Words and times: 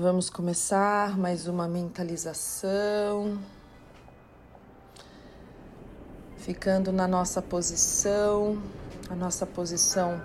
Vamos 0.00 0.30
começar 0.30 1.18
mais 1.18 1.48
uma 1.48 1.66
mentalização. 1.66 3.36
Ficando 6.36 6.92
na 6.92 7.08
nossa 7.08 7.42
posição, 7.42 8.62
a 9.10 9.16
nossa 9.16 9.44
posição 9.44 10.22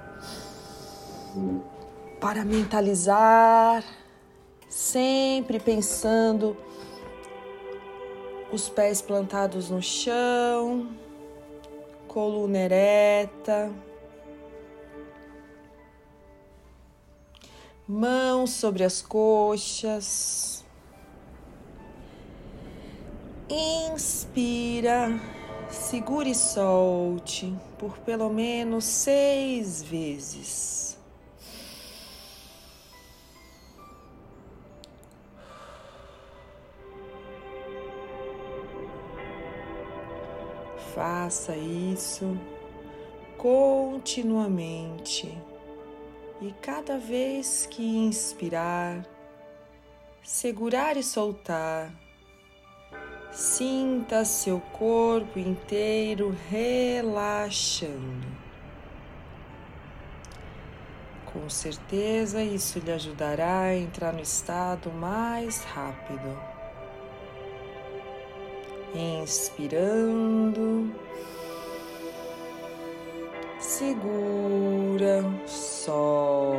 para 2.22 2.46
mentalizar, 2.46 3.84
sempre 4.70 5.60
pensando 5.60 6.56
os 8.52 8.70
pés 8.70 9.02
plantados 9.02 9.72
no 9.72 9.82
chão, 9.82 10.88
coluna 12.08 12.60
ereta. 12.60 13.72
Mãos 17.88 18.52
sobre 18.52 18.84
as 18.84 19.02
coxas. 19.02 20.64
Inspira, 23.50 25.20
segure 25.70 26.32
e 26.32 26.36
solte 26.36 27.56
por 27.78 27.98
pelo 28.00 28.30
menos 28.30 28.86
seis 28.86 29.84
vezes. 29.84 30.98
Faça 40.96 41.56
isso 41.58 42.40
continuamente. 43.38 45.38
E 46.46 46.52
cada 46.62 46.98
vez 46.98 47.66
que 47.72 47.82
inspirar, 47.82 49.08
segurar 50.22 50.98
e 50.98 51.02
soltar, 51.02 51.90
sinta 53.32 54.26
seu 54.26 54.60
corpo 54.60 55.40
inteiro 55.40 56.36
relaxando. 56.50 58.28
Com 61.32 61.50
certeza 61.50 62.44
isso 62.44 62.78
lhe 62.80 62.92
ajudará 62.92 63.62
a 63.62 63.78
entrar 63.78 64.12
no 64.12 64.22
estado 64.22 64.92
mais 64.92 65.64
rápido. 65.64 66.38
Inspirando 68.94 70.94
segura, 73.78 75.24
solte. 75.48 76.54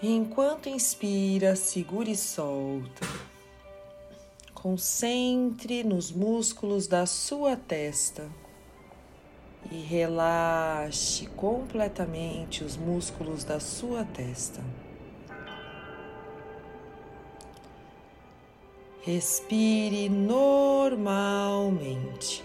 Enquanto 0.00 0.68
inspira, 0.68 1.56
segura 1.56 2.08
e 2.08 2.16
solta. 2.16 3.04
Concentre 4.54 5.82
nos 5.82 6.12
músculos 6.12 6.86
da 6.86 7.04
sua 7.04 7.56
testa 7.56 8.30
e 9.72 9.80
relaxe 9.82 11.26
completamente 11.34 12.62
os 12.62 12.76
músculos 12.76 13.42
da 13.42 13.58
sua 13.58 14.04
testa. 14.04 14.62
Respire 19.04 20.08
normalmente. 20.08 22.42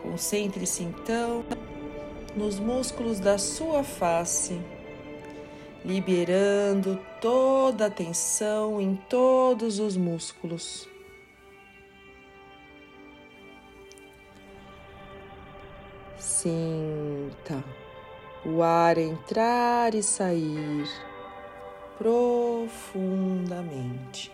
Concentre-se 0.00 0.84
então 0.84 1.44
nos 2.36 2.60
músculos 2.60 3.18
da 3.18 3.36
sua 3.36 3.82
face, 3.82 4.60
liberando 5.84 7.00
toda 7.20 7.86
a 7.86 7.90
tensão 7.90 8.80
em 8.80 8.94
todos 8.94 9.80
os 9.80 9.96
músculos. 9.96 10.88
Sinta 16.16 17.64
o 18.44 18.62
ar 18.62 18.98
entrar 18.98 19.96
e 19.96 20.02
sair 20.04 21.15
profundamente. 21.98 24.32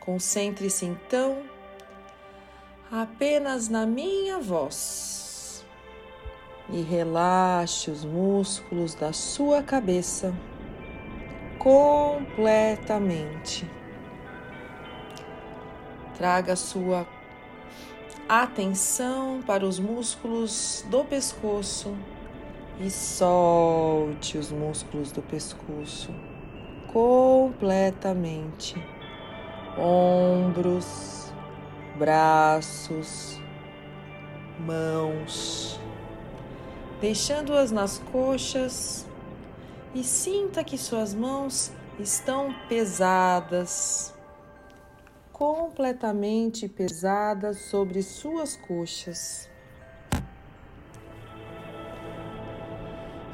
Concentre-se 0.00 0.86
então 0.86 1.44
apenas 2.90 3.68
na 3.68 3.86
minha 3.86 4.40
voz 4.40 5.64
e 6.68 6.82
relaxe 6.82 7.90
os 7.90 8.04
músculos 8.04 8.94
da 8.94 9.12
sua 9.12 9.62
cabeça 9.62 10.34
completamente. 11.58 13.70
Traga 16.16 16.56
sua 16.56 17.06
atenção 18.28 19.40
para 19.46 19.64
os 19.64 19.78
músculos 19.78 20.84
do 20.88 21.04
pescoço 21.04 21.96
e 22.80 22.90
solte 22.90 24.38
os 24.38 24.50
músculos 24.50 25.12
do 25.12 25.22
pescoço 25.22 26.12
completamente. 26.92 28.74
Ombros, 29.78 31.32
braços, 31.98 33.40
mãos, 34.60 35.80
deixando-as 37.00 37.72
nas 37.72 37.98
coxas 37.98 39.06
e 39.94 40.04
sinta 40.04 40.62
que 40.62 40.76
suas 40.76 41.14
mãos 41.14 41.72
estão 41.98 42.54
pesadas, 42.68 44.14
completamente 45.32 46.68
pesadas 46.68 47.58
sobre 47.62 48.02
suas 48.02 48.56
coxas. 48.56 49.48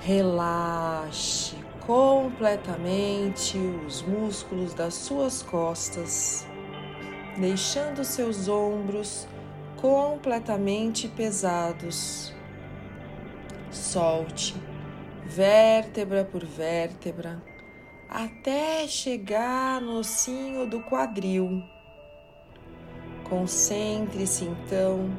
Relaxe 0.00 1.56
completamente 1.84 3.58
os 3.58 4.00
músculos 4.02 4.72
das 4.72 4.94
suas 4.94 5.42
costas, 5.42 6.46
deixando 7.36 8.04
seus 8.04 8.48
ombros 8.48 9.26
completamente 9.76 11.08
pesados. 11.08 12.32
Solte 13.70 14.54
vértebra 15.26 16.24
por 16.24 16.44
vértebra 16.44 17.42
até 18.08 18.86
chegar 18.86 19.80
no 19.80 19.98
ossinho 19.98 20.64
do 20.64 20.80
quadril. 20.80 21.62
Concentre-se 23.28 24.44
então 24.44 25.10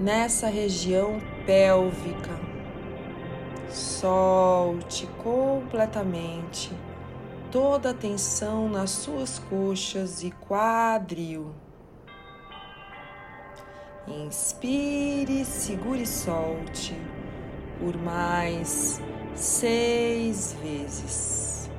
nessa 0.00 0.48
região 0.48 1.20
pélvica 1.46 2.47
Solte 3.70 5.06
completamente 5.22 6.72
toda 7.50 7.90
a 7.90 7.94
tensão 7.94 8.68
nas 8.68 8.90
suas 8.90 9.38
coxas 9.38 10.22
e 10.22 10.30
quadril. 10.30 11.52
Inspire, 14.06 15.44
segure 15.44 16.02
e 16.02 16.06
solte 16.06 16.96
por 17.78 17.94
mais 17.98 19.00
seis 19.34 20.56
vezes. 20.62 21.70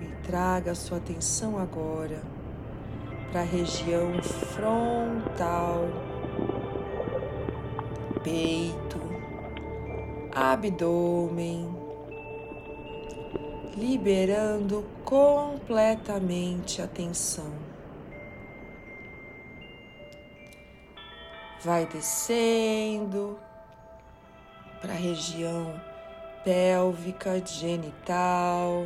E 0.00 0.26
traga 0.26 0.74
sua 0.74 0.98
atenção 0.98 1.58
agora 1.58 2.41
para 3.32 3.40
a 3.40 3.44
região 3.44 4.22
frontal, 4.22 5.88
peito, 8.22 9.00
abdômen, 10.30 11.66
liberando 13.74 14.84
completamente 15.02 16.82
a 16.82 16.86
tensão. 16.86 17.50
Vai 21.64 21.86
descendo 21.86 23.38
para 24.82 24.92
a 24.92 24.96
região 24.96 25.80
pélvica, 26.44 27.42
genital, 27.46 28.84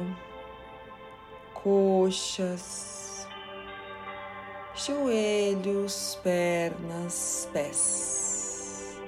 coxas 1.52 3.06
joelhos, 4.76 6.19
pernas, 6.23 7.49
pés. 7.52 9.00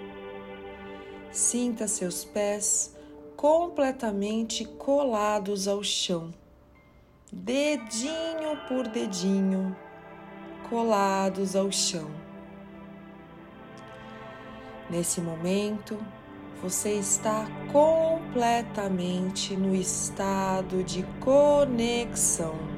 Sinta 1.30 1.86
seus 1.86 2.24
pés 2.24 2.96
completamente 3.36 4.64
colados 4.64 5.68
ao 5.68 5.84
chão, 5.84 6.32
dedinho 7.30 8.56
por 8.66 8.88
dedinho, 8.88 9.76
colados 10.68 11.54
ao 11.54 11.70
chão. 11.70 12.10
Nesse 14.90 15.20
momento, 15.20 15.98
você 16.62 16.94
está 16.94 17.46
completamente 17.70 19.54
no 19.54 19.74
estado 19.74 20.82
de 20.82 21.04
conexão. 21.20 22.77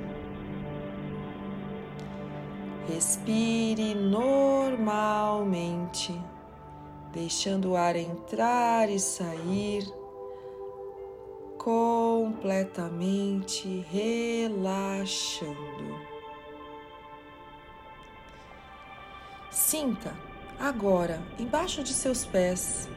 Respire 2.89 3.95
normalmente, 3.95 6.19
deixando 7.13 7.71
o 7.71 7.77
ar 7.77 7.97
entrar 7.97 8.89
e 8.89 8.99
sair, 8.99 9.85
completamente 11.59 13.85
relaxando. 13.91 15.59
Sinta 19.51 20.15
agora 20.59 21.23
embaixo 21.39 21.83
de 21.83 21.93
seus 21.93 22.25
pés 22.25 22.89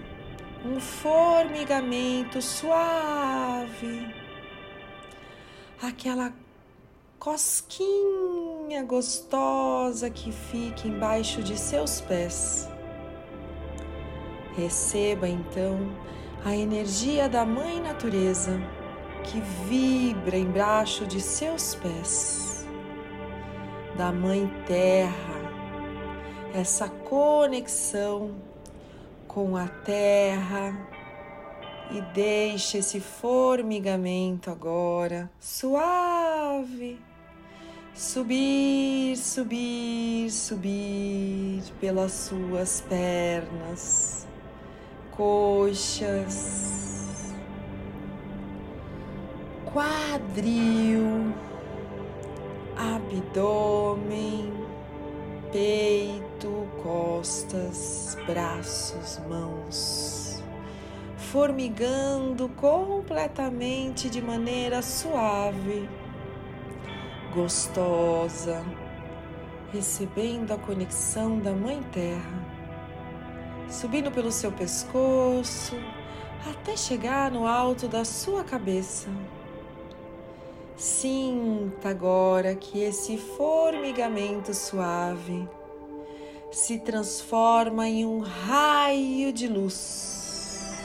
um 0.65 0.79
formigamento 0.79 2.41
suave, 2.41 4.15
aquela 5.81 6.33
cosquinha 7.23 8.83
gostosa 8.85 10.09
que 10.09 10.29
fica 10.29 10.89
embaixo 10.89 11.41
de 11.41 11.57
seus 11.57 12.01
pés. 12.01 12.67
Receba 14.57 15.25
então 15.25 15.79
a 16.43 16.53
energia 16.53 17.29
da 17.29 17.45
Mãe 17.45 17.79
Natureza 17.79 18.59
que 19.23 19.39
vibra 19.69 20.35
embaixo 20.37 21.07
de 21.07 21.21
seus 21.21 21.75
pés, 21.75 22.67
da 23.95 24.11
Mãe 24.11 24.51
Terra, 24.67 25.39
essa 26.53 26.89
conexão 26.89 28.31
com 29.29 29.55
a 29.55 29.69
terra. 29.69 30.77
E 31.89 32.01
deixe 32.13 32.79
esse 32.79 32.99
formigamento 32.99 34.49
agora 34.49 35.31
suave 35.39 36.99
subir, 37.95 39.15
subir, 39.17 40.29
subir 40.31 41.63
pelas 41.79 42.11
suas 42.11 42.81
pernas, 42.81 44.27
coxas, 45.11 46.53
quadril, 49.71 51.33
abdômen, 52.75 54.51
peito, 55.51 56.67
costas, 56.81 58.17
braços, 58.27 59.19
mãos 59.29 60.23
formigando 61.33 62.47
completamente 62.49 64.07
de 64.07 64.21
maneira 64.21 64.83
suave 64.83 65.89
gostosa, 67.33 68.63
recebendo 69.71 70.51
a 70.51 70.57
conexão 70.57 71.39
da 71.39 71.51
Mãe 71.51 71.81
Terra, 71.91 72.45
subindo 73.67 74.11
pelo 74.11 74.31
seu 74.31 74.51
pescoço 74.51 75.75
até 76.47 76.77
chegar 76.77 77.31
no 77.31 77.47
alto 77.47 77.87
da 77.87 78.05
sua 78.05 78.43
cabeça. 78.43 79.09
Sinta 80.77 81.89
agora 81.89 82.55
que 82.55 82.83
esse 82.83 83.17
formigamento 83.17 84.53
suave 84.53 85.49
se 86.51 86.77
transforma 86.77 87.87
em 87.87 88.05
um 88.05 88.19
raio 88.19 89.33
de 89.33 89.47
luz, 89.47 90.83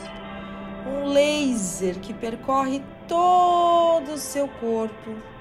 um 0.86 1.08
laser 1.08 1.98
que 2.00 2.14
percorre 2.14 2.82
todo 3.06 4.14
o 4.14 4.18
seu 4.18 4.48
corpo 4.48 5.37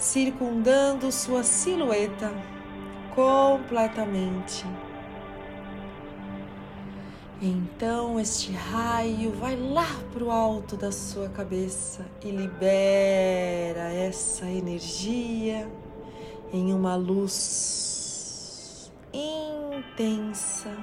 circundando 0.00 1.12
sua 1.12 1.42
silhueta 1.44 2.32
completamente. 3.14 4.64
Então 7.42 8.18
este 8.18 8.52
raio 8.52 9.32
vai 9.32 9.56
lá 9.56 9.86
para 10.12 10.24
o 10.24 10.30
alto 10.30 10.76
da 10.76 10.90
sua 10.90 11.28
cabeça 11.28 12.04
e 12.22 12.30
libera 12.30 13.92
essa 13.92 14.46
energia 14.46 15.70
em 16.52 16.72
uma 16.72 16.96
luz 16.96 17.70
intensa 19.12 20.76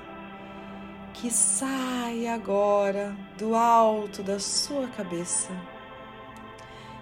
que 1.14 1.32
sai 1.32 2.28
agora 2.28 3.16
do 3.38 3.56
alto 3.56 4.22
da 4.22 4.40
sua 4.40 4.88
cabeça. 4.88 5.52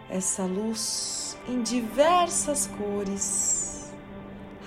Essa 0.09 0.43
luz 0.43 1.34
em 1.47 1.61
diversas 1.61 2.67
cores: 2.67 3.93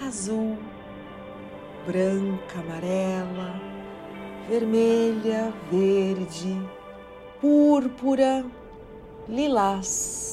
azul, 0.01 0.57
branca, 1.87 2.61
amarela, 2.61 3.61
vermelha, 4.49 5.53
verde, 5.71 6.57
púrpura, 7.41 8.45
lilás. 9.29 10.27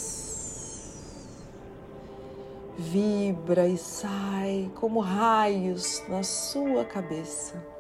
Vibra 2.78 3.68
e 3.68 3.78
sai 3.78 4.70
como 4.76 5.00
raios 5.00 6.04
na 6.10 6.24
sua 6.24 6.84
cabeça. 6.84 7.75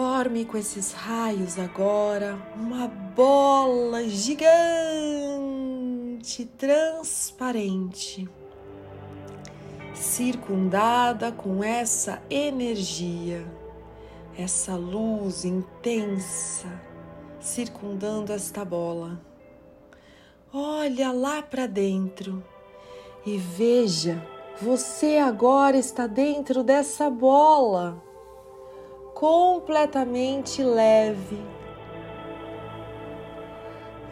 Forme 0.00 0.44
com 0.44 0.56
esses 0.56 0.92
raios 0.92 1.58
agora 1.58 2.38
uma 2.54 2.86
bola 2.86 4.04
gigante, 4.04 4.46
transparente, 6.56 8.28
circundada 9.92 11.32
com 11.32 11.64
essa 11.64 12.22
energia, 12.30 13.44
essa 14.38 14.76
luz 14.76 15.44
intensa 15.44 16.68
circundando 17.40 18.32
esta 18.32 18.64
bola. 18.64 19.20
Olha 20.54 21.10
lá 21.10 21.42
para 21.42 21.66
dentro 21.66 22.40
e 23.26 23.36
veja, 23.36 24.24
você 24.62 25.16
agora 25.16 25.76
está 25.76 26.06
dentro 26.06 26.62
dessa 26.62 27.10
bola 27.10 28.06
completamente 29.18 30.62
leve. 30.62 31.44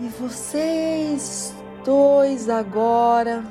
E 0.00 0.08
vocês 0.08 1.54
dois 1.84 2.50
agora, 2.50 3.44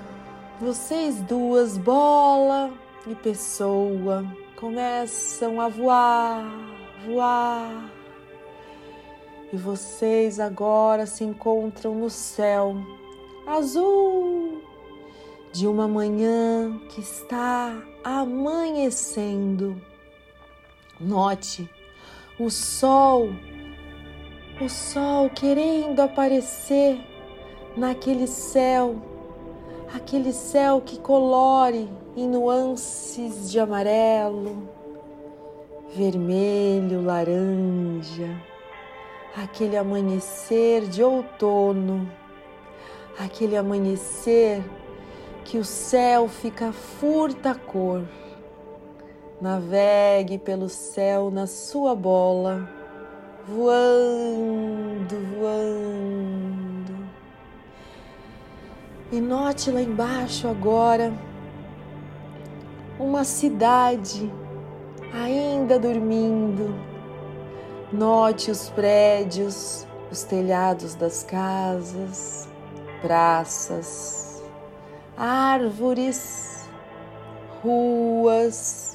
vocês 0.59 1.21
duas, 1.21 1.77
bola 1.77 2.73
e 3.07 3.15
pessoa, 3.15 4.25
começam 4.57 5.61
a 5.61 5.69
voar, 5.69 6.43
voar. 7.07 7.89
E 9.53 9.55
vocês 9.55 10.41
agora 10.41 11.05
se 11.05 11.23
encontram 11.23 11.95
no 11.95 12.09
céu 12.09 12.75
azul 13.47 14.61
de 15.53 15.65
uma 15.65 15.87
manhã 15.87 16.81
que 16.89 16.99
está 16.99 17.81
amanhecendo. 18.03 19.94
Note 20.99 21.69
o 22.39 22.49
sol, 22.49 23.29
o 24.61 24.69
sol 24.69 25.29
querendo 25.29 25.99
aparecer 25.99 26.97
naquele 27.75 28.27
céu, 28.27 28.95
aquele 29.93 30.31
céu 30.31 30.79
que 30.79 30.97
colore 30.97 31.89
em 32.15 32.29
nuances 32.29 33.51
de 33.51 33.59
amarelo, 33.59 34.69
vermelho, 35.93 37.01
laranja, 37.01 38.41
aquele 39.35 39.75
amanhecer 39.75 40.87
de 40.87 41.03
outono, 41.03 42.09
aquele 43.19 43.57
amanhecer 43.57 44.63
que 45.43 45.57
o 45.57 45.65
céu 45.65 46.29
fica 46.29 46.71
furta 46.71 47.53
cor 47.53 48.01
Navegue 49.41 50.37
pelo 50.37 50.69
céu 50.69 51.29
na 51.29 51.45
sua 51.45 51.93
bola, 51.93 52.69
voando, 53.45 55.15
voando. 55.37 57.05
E 59.11 59.19
note 59.19 59.71
lá 59.71 59.81
embaixo 59.81 60.47
agora 60.47 61.13
uma 62.97 63.25
cidade 63.25 64.31
ainda 65.13 65.77
dormindo. 65.77 66.73
Note 67.91 68.49
os 68.49 68.69
prédios, 68.69 69.85
os 70.09 70.23
telhados 70.23 70.95
das 70.95 71.23
casas, 71.23 72.47
praças, 73.01 74.43
árvores, 75.17 76.67
ruas, 77.61 78.94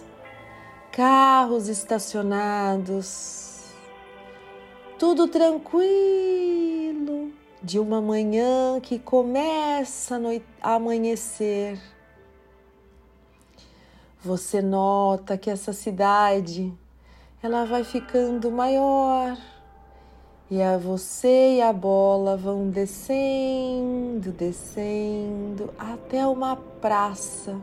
carros 1.01 1.67
estacionados, 1.69 3.65
tudo 4.99 5.27
tranquilo 5.29 5.81
de 7.63 7.79
uma 7.79 8.03
manhã 8.03 8.79
que 8.83 8.99
começa 8.99 10.21
a 10.61 10.75
amanhecer. 10.75 11.81
Você 14.23 14.61
nota 14.61 15.39
que 15.39 15.49
essa 15.49 15.73
cidade 15.73 16.71
ela 17.43 17.65
vai 17.65 17.83
ficando 17.83 18.51
maior 18.51 19.39
e 20.51 20.61
a 20.61 20.77
você 20.77 21.55
e 21.57 21.63
a 21.63 21.73
bola 21.73 22.37
vão 22.37 22.69
descendo, 22.69 24.33
descendo 24.33 25.73
até 25.79 26.27
uma 26.27 26.57
praça. 26.57 27.59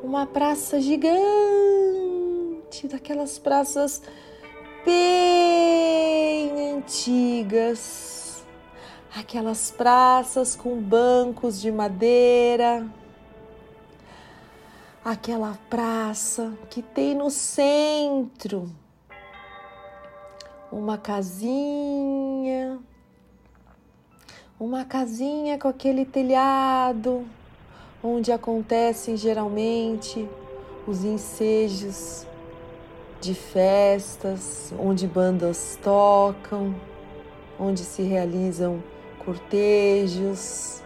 Uma 0.00 0.24
praça 0.24 0.80
gigante, 0.80 2.27
daquelas 2.88 3.38
praças 3.38 4.02
bem 4.84 6.74
antigas. 6.74 8.44
Aquelas 9.14 9.70
praças 9.70 10.54
com 10.54 10.80
bancos 10.80 11.60
de 11.60 11.72
madeira. 11.72 12.86
Aquela 15.04 15.58
praça 15.70 16.52
que 16.68 16.82
tem 16.82 17.14
no 17.14 17.30
centro 17.30 18.70
uma 20.70 20.98
casinha, 20.98 22.78
uma 24.60 24.84
casinha 24.84 25.58
com 25.58 25.68
aquele 25.68 26.04
telhado 26.04 27.26
onde 28.02 28.30
acontecem 28.30 29.16
geralmente 29.16 30.28
os 30.86 31.04
ensejos 31.04 32.26
de 33.20 33.34
festas, 33.34 34.72
onde 34.78 35.06
bandas 35.06 35.78
tocam, 35.82 36.74
onde 37.58 37.80
se 37.80 38.02
realizam 38.02 38.82
cortejos. 39.24 40.82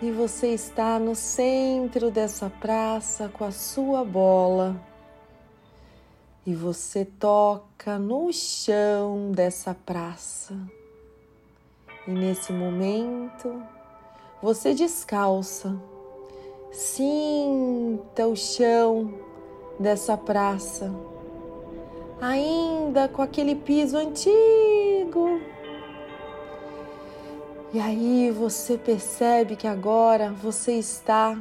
E 0.00 0.10
você 0.10 0.48
está 0.48 0.98
no 0.98 1.14
centro 1.14 2.10
dessa 2.10 2.50
praça 2.50 3.28
com 3.28 3.44
a 3.44 3.50
sua 3.50 4.04
bola 4.04 4.80
e 6.46 6.54
você 6.54 7.04
toca 7.04 7.98
no 7.98 8.32
chão 8.32 9.32
dessa 9.32 9.74
praça. 9.74 10.54
E 12.06 12.10
nesse 12.10 12.52
momento, 12.52 13.62
você 14.42 14.74
descalça, 14.74 15.74
sinta 16.70 18.26
o 18.26 18.36
chão 18.36 19.33
dessa 19.78 20.16
praça, 20.16 20.92
ainda 22.20 23.08
com 23.08 23.22
aquele 23.22 23.54
piso 23.54 23.96
antigo. 23.96 25.40
E 27.72 27.80
aí 27.80 28.30
você 28.30 28.78
percebe 28.78 29.56
que 29.56 29.66
agora 29.66 30.30
você 30.30 30.74
está 30.74 31.36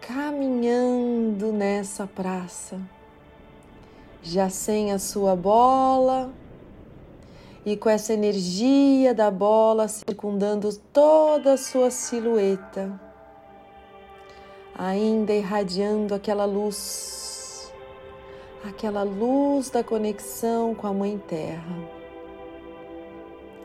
caminhando 0.00 1.52
nessa 1.52 2.06
praça 2.06 2.78
já 4.22 4.50
sem 4.50 4.92
a 4.92 4.98
sua 4.98 5.34
bola 5.34 6.30
e 7.64 7.76
com 7.76 7.88
essa 7.88 8.12
energia 8.12 9.14
da 9.14 9.30
bola 9.30 9.88
circundando 9.88 10.74
toda 10.92 11.54
a 11.54 11.56
sua 11.56 11.90
silhueta, 11.90 12.98
ainda 14.74 15.32
irradiando 15.32 16.14
aquela 16.14 16.44
luz, 16.44 17.29
aquela 18.64 19.02
luz 19.02 19.70
da 19.70 19.82
conexão 19.82 20.74
com 20.74 20.86
a 20.86 20.92
Mãe 20.92 21.18
Terra. 21.26 21.76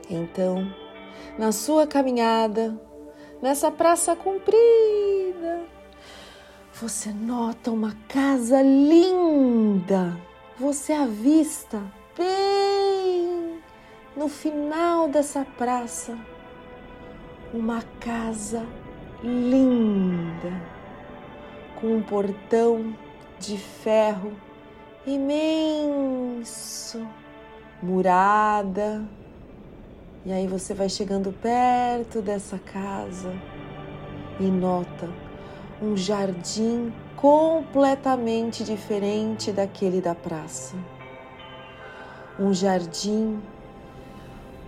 Então, 0.10 0.72
na 1.38 1.52
sua 1.52 1.88
caminhada, 1.88 2.80
nessa 3.42 3.72
praça 3.72 4.16
comprida, 4.16 5.64
você 6.74 7.12
nota 7.12 7.72
uma 7.72 7.96
casa 8.08 8.62
linda 8.62 10.16
você 10.58 10.94
avista 10.94 11.82
bem 12.18 13.60
no 14.16 14.30
final 14.30 15.10
dessa 15.10 15.46
praça 15.58 16.18
uma 17.54 17.82
casa 18.00 18.66
linda 19.22 20.62
com 21.80 21.98
um 21.98 22.02
portão 22.02 22.96
de 23.38 23.58
ferro 23.58 24.32
imenso, 25.06 27.06
murada. 27.82 29.04
E 30.26 30.32
aí 30.32 30.48
você 30.48 30.74
vai 30.74 30.90
chegando 30.90 31.32
perto 31.32 32.22
dessa 32.22 32.58
casa 32.58 33.32
e 34.40 34.44
nota 34.44 35.10
um 35.82 35.96
jardim 35.96 36.92
completamente 37.16 38.64
diferente 38.64 39.52
daquele 39.52 40.02
da 40.02 40.16
praça. 40.16 40.76
Um 42.40 42.54
jardim 42.54 43.40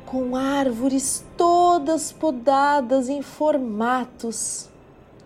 com 0.06 0.36
árvores 0.36 1.26
todas 1.36 2.14
podadas 2.14 3.10
em 3.10 3.22
formatos, 3.22 4.70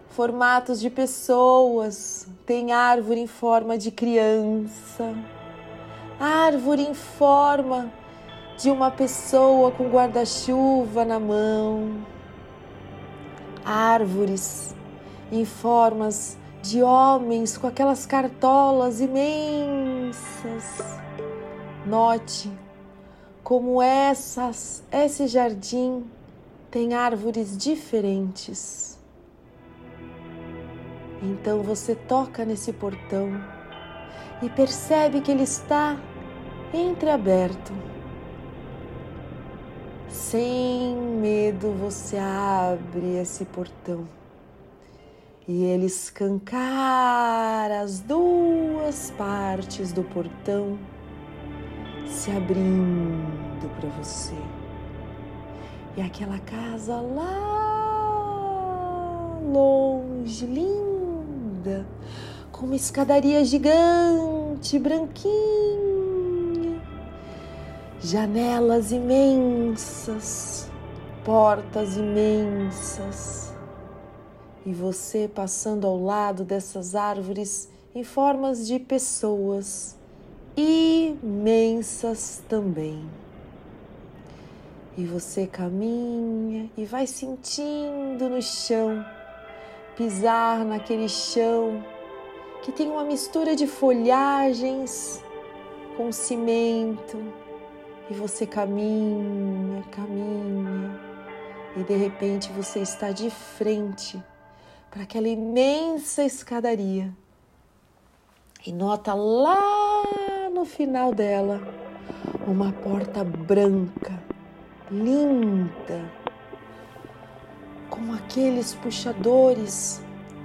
formatos 0.10 0.80
de 0.80 0.90
pessoas. 0.90 2.28
Tem 2.52 2.74
árvore 2.74 3.22
em 3.22 3.28
forma 3.28 3.78
de 3.78 3.90
criança, 3.92 5.16
árvore 6.20 6.82
em 6.82 6.94
forma 6.94 7.90
de 8.58 8.70
uma 8.70 8.92
pessoa 8.92 9.72
com 9.72 9.88
guarda-chuva 9.88 11.06
na 11.06 11.18
mão, 11.18 12.06
árvores 13.64 14.76
em 15.32 15.46
formas 15.46 16.38
de 16.62 16.84
homens 16.84 17.58
com 17.58 17.68
aquelas 17.68 18.06
cartolas 18.06 19.00
imensas. 19.00 20.20
Note 21.86 22.52
como 23.46 23.82
essas, 23.82 24.84
esse 24.92 25.26
jardim 25.26 26.04
tem 26.70 26.96
árvores 26.96 27.58
diferentes. 27.58 28.91
Então 31.22 31.62
você 31.62 31.94
toca 31.94 32.44
nesse 32.44 32.74
portão 32.74 33.30
e 34.42 34.50
percebe 34.50 35.22
que 35.22 35.32
ele 35.32 35.44
está 35.44 35.98
entreaberto. 36.74 37.72
Sem 40.10 40.96
medo, 40.96 41.72
você 41.74 42.18
abre 42.18 43.18
esse 43.18 43.46
portão 43.46 44.08
e 45.48 45.64
ele 45.64 45.86
escancara 45.86 47.82
as 47.82 48.00
duas 48.00 49.12
partes 49.12 49.92
do 49.92 50.04
portão 50.04 50.80
se 52.08 52.32
abrindo 52.32 53.70
para 53.80 53.90
você. 53.90 54.36
E 55.98 56.02
aquela 56.02 56.40
casa 56.40 56.96
lá 57.02 57.62
longe, 59.52 60.46
linda, 60.46 60.91
com 62.52 62.66
uma 62.66 62.76
escadaria 62.76 63.44
gigante, 63.46 64.78
branquinha, 64.80 65.32
janelas 68.02 68.92
imensas, 68.92 70.70
portas 71.24 71.98
imensas 71.98 73.52
e 74.66 74.74
você 74.74 75.30
passando 75.34 75.88
ao 75.88 76.02
lado 76.02 76.44
dessas 76.44 76.96
árvores 76.96 77.70
em 77.94 78.04
formas 78.04 78.68
de 78.68 78.80
pessoas 78.80 79.96
imensas 80.56 82.42
também. 82.48 83.04
E 84.98 85.06
você 85.06 85.48
caminha 85.48 86.70
e 86.78 86.86
vai 86.86 87.08
sentindo 87.08 88.30
no 88.30 88.42
chão, 88.42 89.04
pisar 90.02 90.66
naquele 90.66 91.08
chão 91.08 91.86
que 92.64 92.72
tem 92.72 92.90
uma 92.90 93.04
mistura 93.04 93.56
de 93.56 93.68
folhagens 93.68 95.24
com 95.96 96.12
cimento, 96.12 97.24
e 98.10 98.14
você 98.16 98.48
caminha, 98.48 99.84
caminha, 99.92 101.00
e 101.78 101.84
de 101.84 101.94
repente 101.94 102.52
você 102.52 102.80
está 102.80 103.12
de 103.12 103.30
frente 103.30 104.22
para 104.90 105.04
aquela 105.04 105.28
imensa 105.28 106.24
escadaria. 106.24 107.14
E 108.66 108.74
nota 108.74 109.14
lá 109.14 110.50
no 110.52 110.66
final 110.66 111.14
dela 111.14 111.62
uma 112.48 112.72
porta 112.72 113.24
branca, 113.24 114.20
linda, 114.90 116.21
com 117.92 118.14
aqueles 118.14 118.74
puxadores 118.74 120.02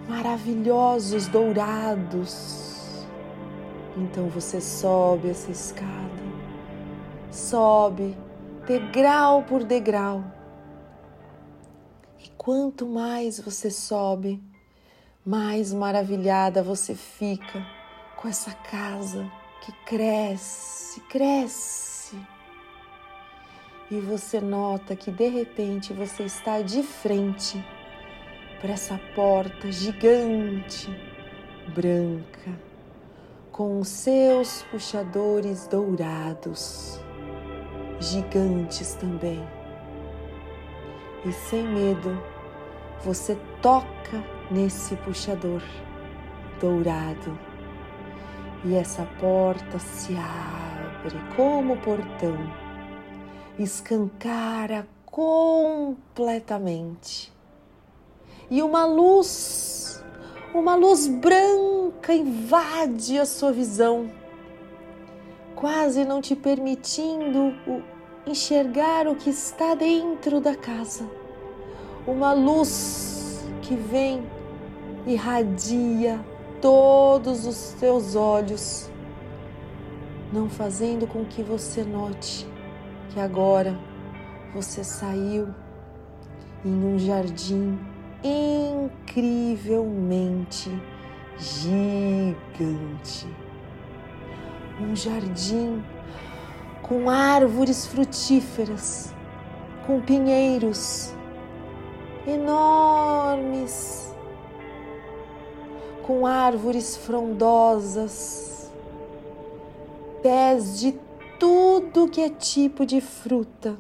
maravilhosos 0.08 1.28
dourados. 1.28 3.06
Então 3.96 4.28
você 4.28 4.60
sobe 4.60 5.30
essa 5.30 5.50
escada, 5.50 6.22
sobe 7.30 8.14
degrau 8.66 9.44
por 9.44 9.64
degrau. 9.64 10.22
E 12.22 12.28
quanto 12.36 12.84
mais 12.84 13.40
você 13.40 13.70
sobe, 13.70 14.42
mais 15.24 15.72
maravilhada 15.72 16.62
você 16.62 16.94
fica 16.94 17.64
com 18.16 18.28
essa 18.28 18.52
casa 18.52 19.30
que 19.62 19.72
cresce, 19.86 21.00
cresce. 21.02 21.95
E 23.90 24.00
você 24.00 24.40
nota 24.40 24.96
que 24.96 25.10
de 25.10 25.28
repente 25.28 25.92
você 25.92 26.24
está 26.24 26.60
de 26.60 26.82
frente 26.82 27.64
para 28.60 28.72
essa 28.72 28.98
porta 29.14 29.70
gigante, 29.70 30.90
branca, 31.74 32.58
com 33.52 33.78
os 33.78 33.88
seus 33.88 34.62
puxadores 34.64 35.68
dourados, 35.68 37.00
gigantes 38.00 38.94
também. 38.94 39.46
E 41.24 41.32
sem 41.32 41.62
medo, 41.62 42.20
você 43.04 43.36
toca 43.62 44.24
nesse 44.50 44.96
puxador 44.96 45.62
dourado 46.60 47.38
e 48.64 48.74
essa 48.74 49.04
porta 49.20 49.78
se 49.78 50.16
abre 50.16 51.16
como 51.36 51.76
portão, 51.76 52.36
escancara 53.58 54.86
completamente. 55.06 57.32
E 58.50 58.62
uma 58.62 58.84
luz, 58.84 60.04
uma 60.54 60.74
luz 60.74 61.08
branca 61.08 62.14
invade 62.14 63.18
a 63.18 63.24
sua 63.24 63.50
visão, 63.50 64.12
quase 65.54 66.04
não 66.04 66.20
te 66.20 66.36
permitindo 66.36 67.54
enxergar 68.26 69.08
o 69.08 69.16
que 69.16 69.30
está 69.30 69.74
dentro 69.74 70.38
da 70.40 70.54
casa. 70.54 71.08
Uma 72.06 72.34
luz 72.34 73.42
que 73.62 73.74
vem, 73.74 74.22
irradia 75.06 76.20
todos 76.60 77.46
os 77.46 77.74
teus 77.80 78.14
olhos, 78.14 78.90
não 80.32 80.48
fazendo 80.48 81.06
com 81.06 81.24
que 81.24 81.42
você 81.42 81.82
note 81.82 82.46
que 83.16 83.20
agora 83.20 83.74
você 84.52 84.84
saiu 84.84 85.48
em 86.62 86.84
um 86.84 86.98
jardim 86.98 87.78
incrivelmente 88.22 90.70
gigante. 91.38 93.26
Um 94.78 94.94
jardim 94.94 95.82
com 96.82 97.08
árvores 97.08 97.86
frutíferas, 97.86 99.14
com 99.86 99.98
pinheiros 99.98 101.14
enormes 102.26 104.14
com 106.02 106.26
árvores 106.26 106.98
frondosas, 106.98 108.70
pés 110.22 110.78
de 110.78 111.05
tudo 111.38 112.08
que 112.08 112.20
é 112.20 112.28
tipo 112.28 112.86
de 112.86 113.00
fruta, 113.00 113.76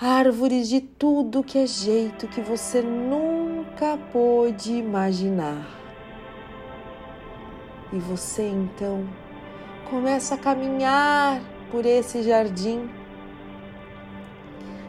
árvores 0.00 0.68
de 0.68 0.80
tudo 0.80 1.42
que 1.42 1.58
é 1.58 1.66
jeito 1.66 2.28
que 2.28 2.40
você 2.40 2.82
nunca 2.82 3.98
pôde 4.12 4.72
imaginar. 4.72 5.66
E 7.92 7.98
você 7.98 8.48
então 8.48 9.08
começa 9.88 10.34
a 10.34 10.38
caminhar 10.38 11.42
por 11.70 11.84
esse 11.84 12.22
jardim, 12.22 12.88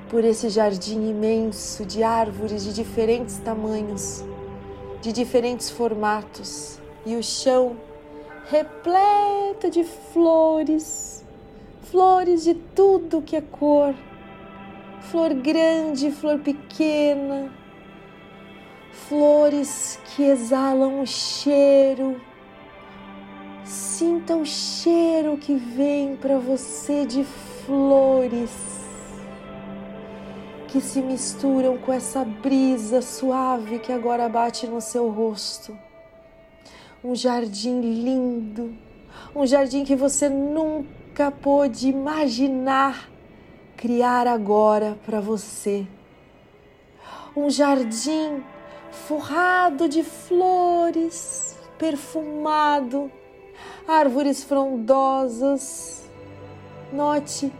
por 0.09 0.23
esse 0.23 0.49
jardim 0.49 1.09
imenso 1.09 1.85
de 1.85 2.03
árvores 2.03 2.63
de 2.63 2.73
diferentes 2.73 3.37
tamanhos 3.39 4.23
de 5.01 5.11
diferentes 5.11 5.69
formatos 5.69 6.79
e 7.05 7.15
o 7.15 7.23
chão 7.23 7.75
repleto 8.49 9.69
de 9.69 9.83
flores, 9.83 11.25
flores 11.81 12.43
de 12.43 12.53
tudo 12.53 13.21
que 13.21 13.35
é 13.35 13.41
cor, 13.41 13.93
flor 15.01 15.33
grande, 15.33 16.11
flor 16.11 16.39
pequena, 16.39 17.51
flores 18.91 19.99
que 20.05 20.23
exalam 20.23 21.01
o 21.01 21.07
cheiro. 21.07 22.21
Sinta 23.63 24.35
o 24.35 24.45
cheiro 24.45 25.37
que 25.37 25.55
vem 25.55 26.15
para 26.15 26.37
você 26.37 27.05
de 27.05 27.23
flores 27.23 28.51
que 30.67 30.79
se 30.79 31.01
misturam 31.01 31.77
com 31.77 31.91
essa 31.91 32.23
brisa 32.23 33.01
suave 33.01 33.79
que 33.79 33.91
agora 33.91 34.29
bate 34.29 34.65
no 34.67 34.79
seu 34.79 35.09
rosto. 35.09 35.77
Um 37.03 37.13
jardim 37.13 37.81
lindo, 37.81 38.73
um 39.35 39.45
jardim 39.45 39.83
que 39.83 39.95
você 39.95 40.29
nunca 40.29 41.00
pôde 41.29 41.89
imaginar 41.89 43.11
criar 43.75 44.27
agora 44.27 44.97
para 45.05 45.19
você. 45.19 45.85
Um 47.35 47.49
jardim 47.49 48.43
forrado 48.91 49.89
de 49.89 50.03
flores, 50.03 51.57
perfumado, 51.77 53.11
árvores 53.87 54.43
frondosas. 54.43 56.09
Note 56.93 57.51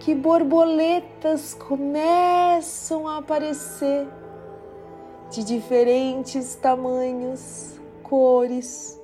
que 0.00 0.14
borboletas 0.14 1.54
começam 1.54 3.08
a 3.08 3.18
aparecer 3.18 4.06
de 5.30 5.42
diferentes 5.42 6.54
tamanhos, 6.54 7.80
cores, 8.02 9.00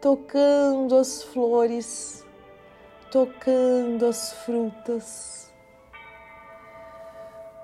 tocando 0.00 0.96
as 0.96 1.22
flores, 1.22 2.23
tocando 3.14 4.06
as 4.06 4.32
frutas, 4.44 5.48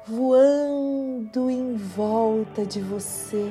voando 0.06 1.50
em 1.50 1.74
volta 1.74 2.64
de 2.64 2.80
você. 2.80 3.50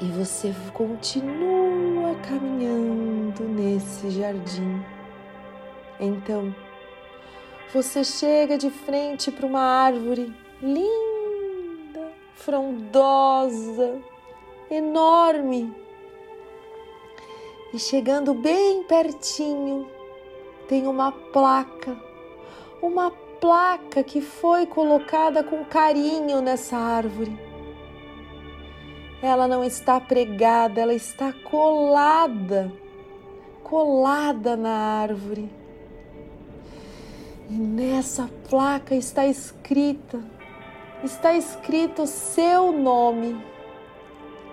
E 0.00 0.04
você 0.12 0.54
continua 0.72 2.14
caminhando 2.28 3.42
nesse 3.42 4.08
jardim. 4.10 4.80
Então, 5.98 6.54
você 7.74 8.04
chega 8.04 8.56
de 8.56 8.70
frente 8.70 9.32
para 9.32 9.44
uma 9.46 9.62
árvore 9.62 10.32
linda, 10.62 12.08
frondosa, 12.36 14.00
enorme. 14.70 15.74
E 17.74 17.80
chegando 17.80 18.32
bem 18.32 18.84
pertinho, 18.84 19.90
tem 20.68 20.86
uma 20.86 21.12
placa, 21.12 21.96
uma 22.80 23.10
placa 23.40 24.02
que 24.02 24.20
foi 24.20 24.66
colocada 24.66 25.42
com 25.42 25.64
carinho 25.64 26.40
nessa 26.40 26.76
árvore. 26.76 27.38
Ela 29.22 29.46
não 29.46 29.62
está 29.62 30.00
pregada, 30.00 30.80
ela 30.80 30.94
está 30.94 31.32
colada, 31.32 32.72
colada 33.62 34.56
na 34.56 34.70
árvore 34.70 35.62
e 37.52 37.54
nessa 37.54 38.30
placa 38.48 38.94
está 38.94 39.26
escrita, 39.26 40.24
está 41.04 41.34
escrito 41.34 42.04
o 42.04 42.06
seu 42.06 42.72
nome, 42.72 43.44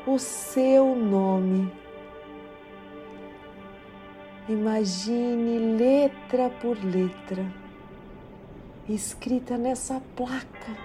o 0.06 0.20
seu 0.20 0.94
nome. 0.96 1.72
Imagine 4.50 5.78
letra 5.78 6.50
por 6.50 6.76
letra, 6.84 7.46
escrita 8.90 9.60
nessa 9.60 10.02
placa, 10.16 10.76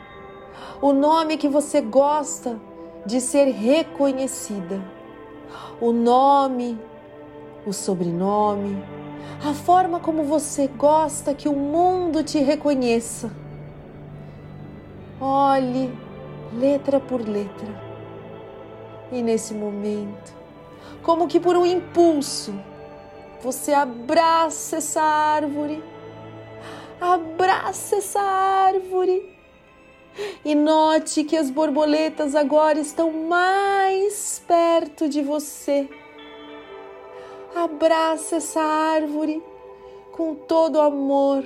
o 0.83 0.93
nome 0.93 1.39
que 1.39 1.49
você 1.49 1.81
gosta 1.81 2.61
de 3.07 3.23
ser 3.23 3.47
reconhecida, 3.47 4.83
o 5.81 5.93
nome, 5.93 6.79
o 7.67 7.73
sobrenome, 7.73 8.77
a 9.43 9.55
forma 9.55 9.99
como 9.99 10.25
você 10.25 10.69
gosta 10.69 11.33
que 11.33 11.49
o 11.49 11.57
mundo 11.57 12.23
te 12.23 12.41
reconheça. 12.41 13.33
Olhe 15.19 15.91
letra 16.53 17.01
por 17.01 17.27
letra. 17.27 17.83
E 19.11 19.23
nesse 19.23 19.55
momento, 19.55 20.35
como 21.03 21.27
que 21.27 21.41
por 21.41 21.57
um 21.57 21.65
impulso, 21.65 22.53
você 23.45 23.75
abraça 23.75 24.77
essa 24.77 25.03
árvore, 25.03 25.85
abraça 26.99 27.97
essa 27.97 28.19
árvore 28.19 29.37
E 30.43 30.55
note 30.55 31.25
que 31.25 31.37
as 31.37 31.51
borboletas 31.51 32.35
agora 32.35 32.79
estão 32.79 33.13
mais 33.13 34.43
perto 34.47 35.11
de 35.11 35.21
você. 35.21 35.91
Abraça 37.55 38.37
essa 38.37 38.63
árvore 38.63 39.43
com 40.13 40.35
todo 40.35 40.81
amor. 40.81 41.45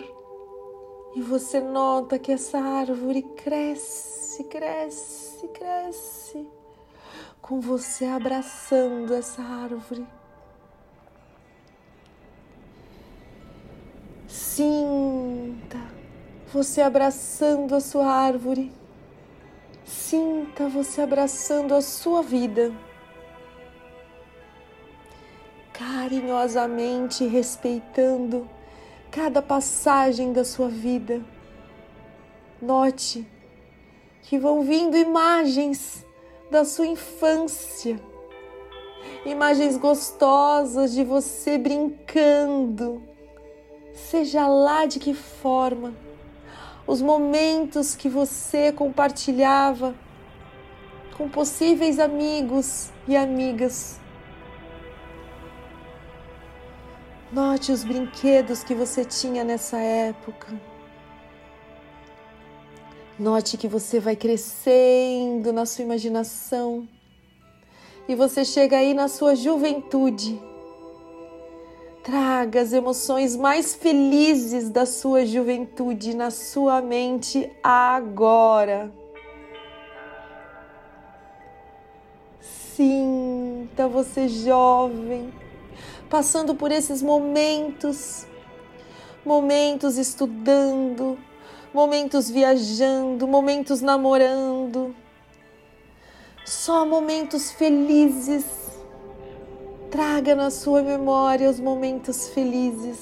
E 1.16 1.20
você 1.20 1.58
nota 1.58 2.16
que 2.16 2.30
essa 2.30 2.61
árvore 2.61 3.22
cresce, 3.22 4.44
cresce, 4.44 5.48
cresce, 5.48 6.46
com 7.42 7.58
você 7.58 8.04
abraçando 8.04 9.12
essa 9.14 9.42
árvore. 9.42 10.06
Sinta 14.59 15.79
você 16.53 16.81
abraçando 16.81 17.77
a 17.77 17.81
sua 17.81 18.09
árvore. 18.12 18.73
Sinta 19.85 20.68
você 20.68 21.01
abraçando 21.01 21.73
a 21.77 21.81
sua 21.81 22.25
vida. 22.25 22.75
Carinhosamente 25.73 27.25
respeitando 27.25 28.51
cada 29.12 29.40
passagem 29.40 30.33
da 30.33 30.44
sua 30.44 30.68
vida. 30.68 31.25
Note 32.61 33.25
que 34.23 34.40
vão 34.40 34.62
vindo 34.62 34.97
imagens 34.97 36.05
da 36.51 36.64
sua 36.64 36.88
infância, 36.88 37.97
imagens 39.25 39.77
gostosas 39.77 40.92
de 40.92 41.05
você 41.05 41.57
brincando, 41.57 43.08
seja 43.98 44.46
lá 44.46 44.87
de 44.87 44.98
que 44.98 45.12
forma, 45.12 45.94
os 46.87 47.02
momentos 47.02 47.94
que 47.94 48.08
você 48.08 48.72
compartilhava 48.72 49.94
com 51.16 51.28
possíveis 51.28 51.98
amigos 51.98 52.90
e 53.06 53.16
amigas. 53.16 54.00
Note 57.30 57.72
os 57.72 57.84
brinquedos 57.84 58.64
que 58.64 58.74
você 58.74 59.04
tinha 59.04 59.44
nessa 59.44 59.78
época. 59.78 60.48
Note 63.18 63.58
que 63.58 63.66
você 63.66 63.98
vai 63.98 64.14
crescendo 64.14 65.52
na 65.52 65.66
sua 65.66 65.84
imaginação 65.84 66.88
e 68.08 68.14
você 68.14 68.44
chega 68.44 68.78
aí 68.78 68.94
na 68.94 69.08
sua 69.08 69.34
juventude. 69.34 70.40
Traga 72.09 72.62
as 72.62 72.73
emoções 72.73 73.37
mais 73.37 73.75
felizes 73.75 74.71
da 74.71 74.87
sua 74.87 75.27
juventude 75.27 76.16
na 76.16 76.31
sua 76.31 76.81
mente 76.81 77.53
agora. 77.62 78.90
Sinta 82.40 83.87
você 83.88 84.27
jovem, 84.27 85.31
passando 86.09 86.55
por 86.55 86.73
esses 86.73 87.03
momentos, 87.03 88.27
momentos 89.23 89.99
estudando, 89.99 91.18
momentos 91.75 92.31
viajando, 92.31 93.29
momentos 93.29 93.83
namorando. 93.83 94.97
Só 96.47 96.87
momentos 96.87 97.51
felizes 97.51 98.67
Traga 99.90 100.35
na 100.35 100.51
sua 100.51 100.83
memória 100.83 101.48
os 101.48 101.59
momentos 101.59 102.29
felizes 102.29 103.01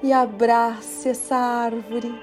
e 0.00 0.12
abrace 0.12 1.08
essa 1.08 1.34
árvore, 1.34 2.14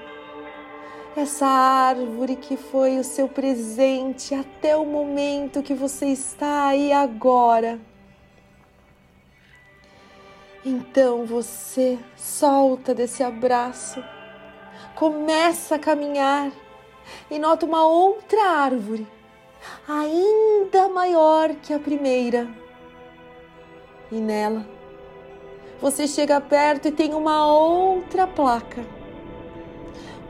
essa 1.14 1.46
árvore 1.46 2.36
que 2.36 2.56
foi 2.56 2.98
o 2.98 3.04
seu 3.04 3.28
presente 3.28 4.34
até 4.34 4.74
o 4.74 4.86
momento 4.86 5.62
que 5.62 5.74
você 5.74 6.06
está 6.06 6.68
aí 6.68 6.90
agora. 6.90 7.78
Então 10.64 11.26
você 11.26 11.98
solta 12.16 12.94
desse 12.94 13.22
abraço, 13.22 14.02
começa 14.94 15.74
a 15.74 15.78
caminhar 15.78 16.50
e 17.30 17.38
nota 17.38 17.66
uma 17.66 17.86
outra 17.86 18.42
árvore 18.42 19.19
ainda 19.88 20.88
maior 20.88 21.54
que 21.56 21.72
a 21.72 21.78
primeira. 21.78 22.48
E 24.10 24.16
nela 24.16 24.80
você 25.80 26.06
chega 26.06 26.38
perto 26.42 26.88
e 26.88 26.92
tem 26.92 27.14
uma 27.14 27.46
outra 27.46 28.26
placa. 28.26 28.84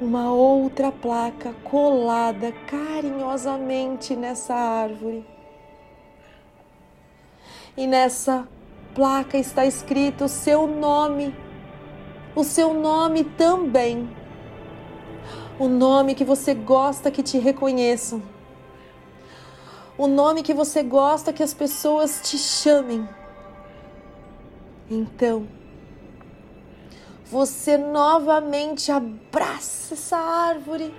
Uma 0.01 0.33
outra 0.33 0.93
placa 0.93 1.53
colada 1.65 2.53
carinhosamente 2.69 4.15
nessa 4.15 4.55
árvore. 4.55 5.27
E 7.77 7.85
nessa 7.85 8.47
placa 8.95 9.37
está 9.37 9.67
escrito 9.67 10.25
o 10.27 10.29
seu 10.29 10.69
nome, 10.69 11.35
o 12.35 12.45
seu 12.45 12.73
nome 12.73 13.25
também. 13.25 14.09
O 15.59 15.67
nome 15.67 16.15
que 16.15 16.25
você 16.25 16.55
gosta 16.55 17.11
que 17.11 17.25
te 17.25 17.39
reconheçam 17.39 18.23
o 20.01 20.07
nome 20.07 20.43
que 20.43 20.55
você 20.55 20.83
gosta 20.83 21.31
que 21.31 21.43
as 21.43 21.53
pessoas 21.53 22.23
te 22.25 22.39
chamem. 22.39 23.07
Então, 24.91 25.47
você 27.27 27.77
novamente 27.77 28.91
abraça 28.91 29.93
essa 29.93 30.17
árvore 30.17 30.95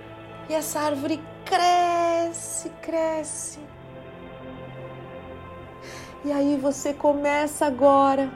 e 0.48 0.54
essa 0.54 0.78
árvore 0.78 1.20
cresce, 1.44 2.70
cresce. 2.80 3.58
E 6.24 6.30
aí 6.30 6.56
você 6.56 6.94
começa 6.94 7.66
agora 7.66 8.30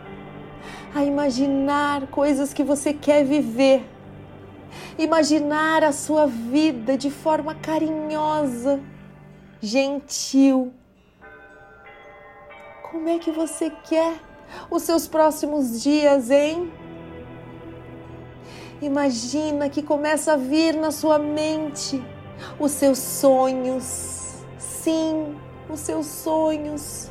a 0.93 1.05
imaginar 1.05 2.09
coisas 2.09 2.53
que 2.53 2.65
você 2.65 2.93
quer 2.93 3.25
viver. 3.25 3.89
Imaginar 4.99 5.85
a 5.85 5.93
sua 5.93 6.27
vida 6.27 6.99
de 6.99 7.09
forma 7.09 7.55
carinhosa 7.55 8.81
gentil. 9.61 10.73
Como 12.91 13.09
é 13.09 13.19
que 13.19 13.31
você 13.31 13.71
quer 13.71 14.21
os 14.71 14.83
seus 14.83 15.07
próximos 15.07 15.83
dias, 15.83 16.31
hein? 16.31 16.73
Imagina 18.81 19.69
que 19.69 19.83
começa 19.83 20.35
a 20.35 20.37
vir 20.37 20.75
na 20.75 20.91
sua 20.91 21.19
mente 21.19 22.03
os 22.59 22.73
seus 22.73 22.99
sonhos. 22.99 24.45
Sim, 24.59 25.37
os 25.69 25.81
seus 25.81 26.07
sonhos. 26.07 27.11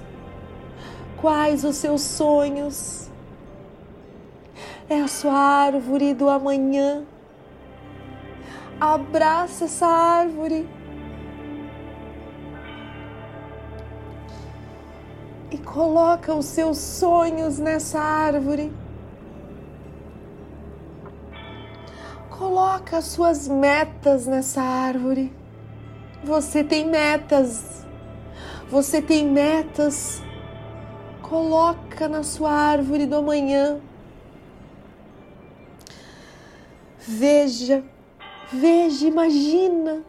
Quais 1.18 1.64
os 1.64 1.76
seus 1.78 2.02
sonhos? 2.02 3.10
É 4.88 5.02
a 5.02 5.08
sua 5.08 5.34
árvore 5.34 6.14
do 6.14 6.30
amanhã. 6.30 7.04
Abraça 8.80 9.66
essa 9.66 9.88
árvore 9.88 10.68
coloca 15.76 16.34
os 16.34 16.46
seus 16.46 16.78
sonhos 16.78 17.60
nessa 17.60 18.00
árvore. 18.00 18.72
Coloca 22.30 23.00
as 23.00 23.08
suas 23.08 23.50
metas 23.50 24.26
nessa 24.26 24.62
árvore. 24.62 25.34
Você 26.24 26.64
tem 26.64 26.86
metas. 26.86 27.86
Você 28.70 29.02
tem 29.02 29.28
metas. 29.28 30.24
Coloca 31.22 32.08
na 32.08 32.24
sua 32.24 32.54
árvore 32.54 33.06
do 33.06 33.18
amanhã. 33.18 33.82
Veja, 37.00 37.84
veja, 38.50 39.08
imagina 39.08 40.04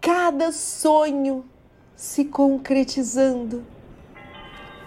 cada 0.00 0.50
sonho 0.50 1.44
se 1.94 2.24
concretizando 2.24 3.71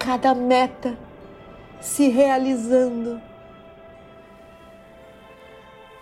cada 0.06 0.36
meta 0.36 0.96
se 1.82 2.08
realizando. 2.10 3.20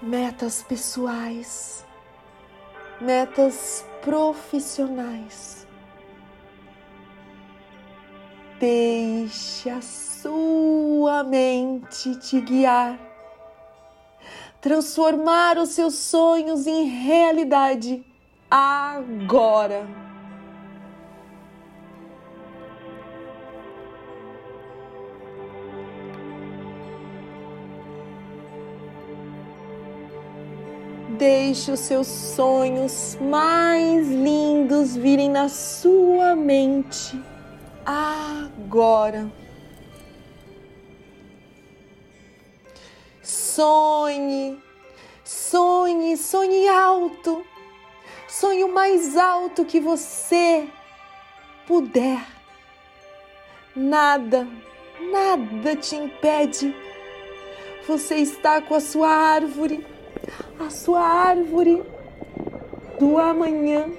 Metas 0.02 0.62
pessoais, 0.62 1.86
metas 3.00 3.86
profissionais. 4.02 5.66
Deixe 8.60 9.70
a 9.70 9.82
sua 9.82 11.24
mente 11.24 12.18
te 12.18 12.42
guiar, 12.42 13.00
transformar 14.60 15.58
os 15.58 15.70
seus 15.70 15.96
sonhos 15.96 16.68
em 16.68 16.84
realidade 16.84 18.06
agora. 18.52 20.03
Deixe 31.26 31.72
os 31.72 31.80
seus 31.80 32.06
sonhos 32.06 33.18
mais 33.22 34.10
lindos 34.10 34.94
virem 34.94 35.30
na 35.30 35.48
sua 35.48 36.36
mente 36.36 37.18
agora. 37.86 39.32
Sonhe, 43.22 44.62
sonhe, 45.24 46.18
sonhe 46.18 46.68
alto. 46.68 47.48
Sonhe 48.28 48.66
o 48.66 48.74
mais 48.74 49.16
alto 49.16 49.64
que 49.64 49.80
você 49.80 50.68
puder. 51.66 52.22
Nada, 53.74 54.46
nada 55.10 55.74
te 55.78 55.96
impede. 55.96 56.76
Você 57.88 58.16
está 58.16 58.62
com 58.62 58.76
a 58.76 58.82
sua 58.82 59.08
árvore, 59.08 59.93
a 60.66 60.70
sua 60.70 61.02
árvore 61.02 61.84
do 62.98 63.18
amanhã. 63.18 63.92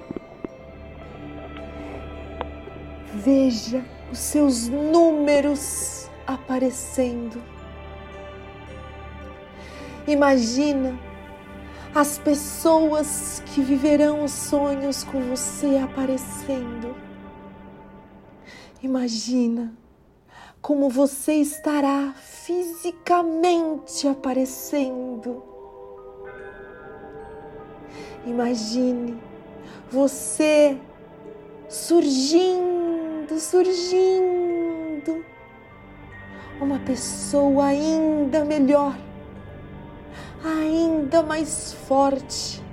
Veja 3.13 3.85
os 4.11 4.17
seus 4.17 4.67
números 4.67 6.09
aparecendo. 6.25 7.41
Imagina 10.07 10.97
as 11.93 12.17
pessoas 12.17 13.43
que 13.45 13.61
viverão 13.61 14.23
os 14.23 14.31
sonhos 14.31 15.03
com 15.03 15.21
você 15.21 15.77
aparecendo. 15.77 16.95
Imagina 18.81 19.73
como 20.61 20.89
você 20.89 21.35
estará 21.35 22.13
fisicamente 22.17 24.07
aparecendo. 24.07 25.54
Imagine 28.25 29.17
você 29.91 30.77
surgindo, 31.69 33.39
surgindo, 33.39 35.23
uma 36.59 36.79
pessoa 36.79 37.65
ainda 37.65 38.43
melhor, 38.43 38.95
ainda 40.43 41.21
mais 41.21 41.73
forte, 41.87 42.63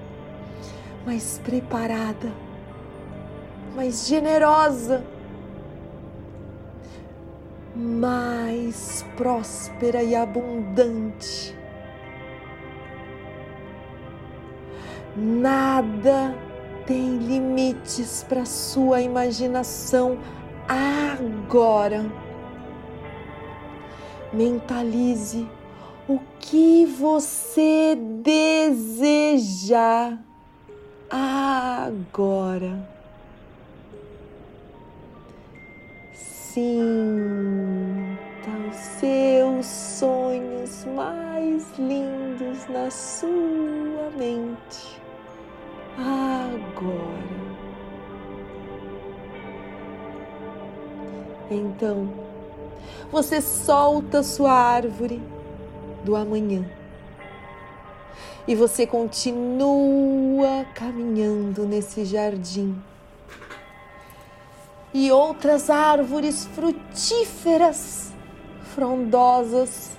mais 1.05 1.39
preparada, 1.45 2.33
mais 3.75 4.07
generosa 4.07 5.05
mais 7.75 9.05
próspera 9.17 10.03
e 10.03 10.15
abundante. 10.15 11.57
Nada 15.15 16.35
tem 16.87 17.19
limites 17.19 18.25
para 18.27 18.47
sua 18.47 19.03
imaginação 19.03 20.17
agora. 20.67 22.11
Mentalize 24.33 25.47
o 26.09 26.19
que 26.41 26.87
você 26.87 27.95
desejar 28.23 30.19
agora. 31.11 32.91
Sinta 36.15 36.63
os 38.71 38.77
seus 38.77 39.67
sonhos 39.67 40.87
mais 40.87 41.67
lindos 41.79 42.67
na 42.69 42.91
sua 42.91 44.11
mente 44.17 45.02
agora. 45.97 47.43
Então, 51.51 52.13
você 53.11 53.41
solta 53.41 54.23
sua 54.23 54.53
árvore 54.53 55.23
do 56.05 56.17
amanhã 56.17 56.65
e 58.49 58.55
você 58.55 58.87
continua 58.87 60.65
caminhando 60.75 61.65
nesse 61.65 62.05
jardim 62.05 62.81
e 64.95 65.11
outras 65.11 65.71
árvores 65.71 66.47
frutíferas, 66.47 68.13
frondosas, 68.75 69.97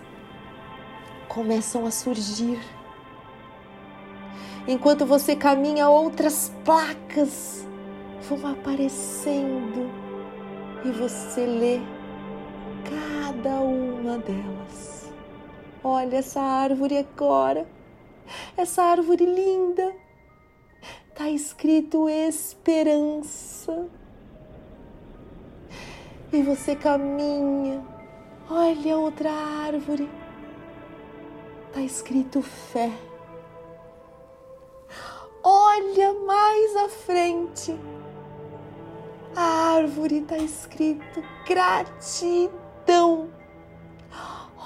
começam 1.27 1.85
a 1.85 1.91
surgir. 1.91 2.59
Enquanto 4.67 5.05
você 5.05 5.35
caminha, 5.35 5.89
outras 5.89 6.51
placas 6.63 7.67
vão 8.29 8.51
aparecendo 8.51 9.91
e 10.85 10.91
você 10.91 11.45
lê 11.45 11.79
cada 12.83 13.59
uma 13.59 14.17
delas. 14.19 15.11
Olha 15.83 16.17
essa 16.17 16.39
árvore 16.39 16.97
agora, 16.97 17.67
essa 18.55 18.83
árvore 18.83 19.25
linda. 19.25 19.93
Está 21.09 21.29
escrito 21.29 22.09
esperança 22.09 23.87
e 26.31 26.41
você 26.41 26.75
caminha, 26.75 27.85
olha 28.49 28.97
outra 28.97 29.29
árvore, 29.31 30.09
está 31.67 31.81
escrito 31.81 32.41
fé. 32.41 32.91
Olha 35.43 36.13
mais 36.25 36.75
à 36.77 36.89
frente, 36.89 37.77
a 39.35 39.75
árvore 39.75 40.19
está 40.19 40.37
escrito 40.37 41.21
gratidão. 41.45 43.29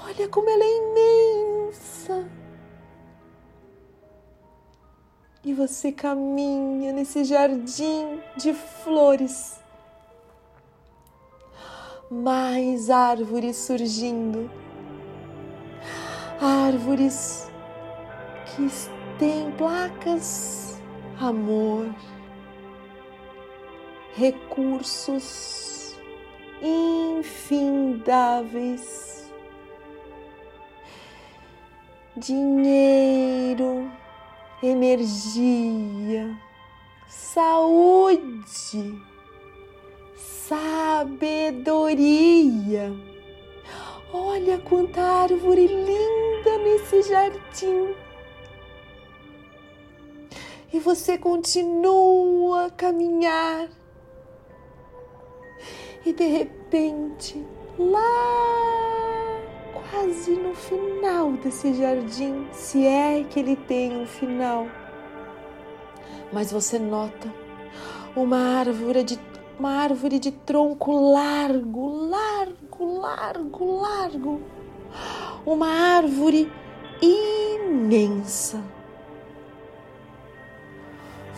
Olha 0.06 0.28
como 0.28 0.48
ela 0.48 0.62
é 0.62 1.68
imensa. 1.68 2.30
E 5.44 5.52
você 5.52 5.90
caminha 5.92 6.92
nesse 6.92 7.24
jardim 7.24 8.20
de 8.36 8.54
flores 8.54 9.58
mais 12.10 12.88
árvores 12.88 13.56
surgindo. 13.56 14.50
Árvores 16.40 17.50
que 18.46 18.68
têm 19.18 19.50
placas, 19.52 20.67
amor, 21.20 21.92
recursos 24.16 25.96
infindáveis, 26.62 29.28
dinheiro, 32.16 33.90
energia, 34.62 36.34
saúde 37.08 39.08
sabedoria. 41.28 42.92
Olha 44.12 44.58
quanta 44.58 45.00
árvore 45.02 45.66
linda 45.66 46.58
nesse 46.64 47.02
jardim. 47.02 47.94
E 50.72 50.78
você 50.78 51.16
continua 51.16 52.66
a 52.66 52.70
caminhar. 52.70 53.68
E 56.04 56.12
de 56.12 56.26
repente, 56.26 57.44
lá, 57.78 59.40
quase 59.72 60.32
no 60.32 60.54
final 60.54 61.32
desse 61.32 61.74
jardim, 61.74 62.46
se 62.52 62.86
é 62.86 63.24
que 63.24 63.40
ele 63.40 63.56
tem 63.56 63.96
um 63.96 64.06
final, 64.06 64.66
mas 66.32 66.52
você 66.52 66.78
nota 66.78 67.32
uma 68.14 68.58
árvore 68.58 69.04
de 69.04 69.18
uma 69.58 69.72
árvore 69.72 70.20
de 70.20 70.30
tronco 70.30 70.92
largo, 71.12 72.08
largo, 72.08 73.00
largo, 73.00 73.80
largo. 73.80 74.40
Uma 75.44 75.68
árvore 75.68 76.50
imensa. 77.02 78.62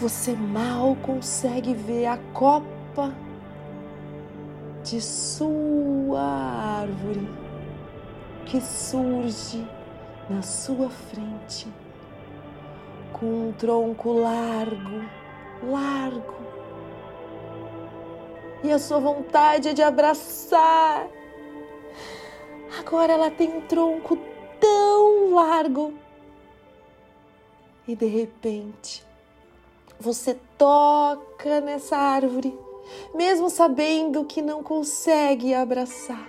Você 0.00 0.32
mal 0.32 0.96
consegue 1.02 1.74
ver 1.74 2.06
a 2.06 2.16
copa 2.32 3.12
de 4.82 4.98
sua 4.98 6.22
árvore 6.22 7.28
que 8.46 8.62
surge 8.62 9.62
na 10.30 10.40
sua 10.40 10.88
frente 10.88 11.68
com 13.12 13.48
um 13.48 13.52
tronco 13.52 14.10
largo, 14.10 15.04
largo 15.62 16.46
e 18.64 18.72
a 18.72 18.78
sua 18.78 19.00
vontade 19.00 19.68
é 19.68 19.74
de 19.74 19.82
abraçar. 19.82 21.06
Agora 22.78 23.12
ela 23.12 23.30
tem 23.30 23.54
um 23.54 23.60
tronco 23.60 24.16
tão 24.58 25.34
largo 25.34 25.92
E 27.86 27.94
de 27.94 28.06
repente, 28.06 29.09
você 30.00 30.38
toca 30.56 31.60
nessa 31.60 31.96
árvore, 31.96 32.58
mesmo 33.14 33.50
sabendo 33.50 34.24
que 34.24 34.40
não 34.40 34.62
consegue 34.62 35.52
abraçar. 35.52 36.26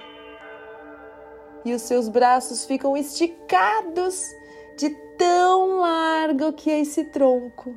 E 1.63 1.73
os 1.73 1.81
seus 1.83 2.09
braços 2.09 2.65
ficam 2.65 2.97
esticados 2.97 4.25
de 4.77 4.89
tão 5.17 5.79
largo 5.79 6.51
que 6.51 6.69
é 6.69 6.81
esse 6.81 7.05
tronco. 7.05 7.73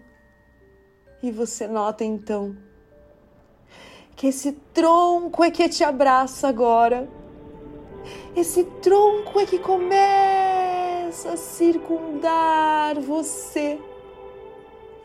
E 1.23 1.31
você 1.31 1.69
nota 1.69 2.05
então 2.05 2.57
que 4.17 4.29
esse 4.29 4.53
tronco 4.73 5.43
é 5.45 5.51
que 5.51 5.69
te 5.69 5.85
abraça 5.85 6.49
agora. 6.49 7.09
Esse 8.37 8.65
tronco 8.65 9.39
é 9.39 9.47
que 9.47 9.59
começa 9.59 11.33
a 11.33 11.37
circundar 11.37 13.01
você 13.01 13.79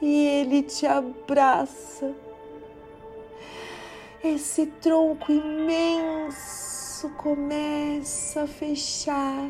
e 0.02 0.28
ele 0.28 0.64
te 0.64 0.86
abraça. 0.86 2.16
Esse 4.24 4.66
tronco 4.66 5.32
imenso 5.32 7.10
começa 7.18 8.44
a 8.44 8.48
fechar 8.48 9.50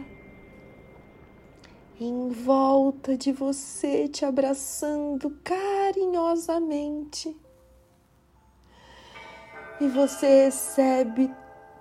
em 2.00 2.30
volta 2.30 3.18
de 3.18 3.32
você, 3.32 4.08
te 4.08 4.24
abraçando 4.24 5.36
carinhosamente. 5.44 7.36
E 9.82 9.88
você 9.88 10.46
recebe 10.46 11.30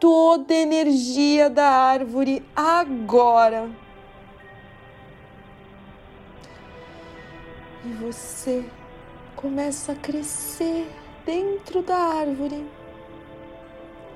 toda 0.01 0.55
a 0.55 0.57
energia 0.57 1.51
da 1.51 1.69
árvore 1.69 2.43
agora. 2.55 3.71
E 7.89 7.91
você 7.93 8.63
começa 9.35 9.93
a 9.93 9.97
crescer 9.97 10.87
dentro 11.25 11.81
da 11.83 11.97
árvore. 11.97 12.67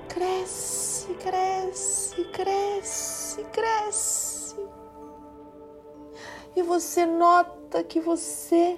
Cresce, 0.07 1.11
cresce, 1.15 2.23
cresce, 2.25 3.43
cresce. 3.45 4.55
E 6.55 6.61
você 6.61 7.07
nota 7.07 7.83
que 7.83 7.99
você 7.99 8.77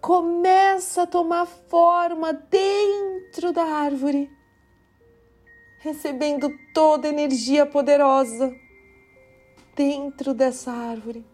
começa 0.00 1.02
a 1.02 1.06
tomar 1.06 1.46
forma 1.46 2.32
dentro 2.32 3.52
da 3.52 3.62
árvore, 3.62 4.28
recebendo 5.78 6.50
toda 6.74 7.06
a 7.06 7.12
energia 7.12 7.64
poderosa 7.66 8.52
dentro 9.76 10.34
dessa 10.34 10.72
árvore. 10.72 11.31